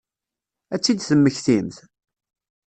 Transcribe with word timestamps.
Ad 0.73 0.79
tt-id-temmektimt? 0.81 1.77